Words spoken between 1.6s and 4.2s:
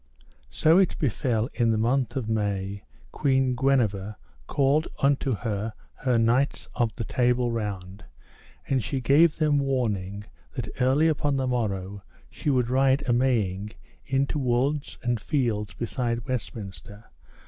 the month of May, Queen Guenever